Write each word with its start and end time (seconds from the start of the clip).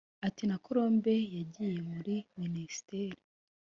Ati 0.27 0.43
“Na 0.49 0.57
Colombe 0.65 1.13
yagiye 1.35 1.77
muri 1.91 2.15
Minisiteri 2.41 3.19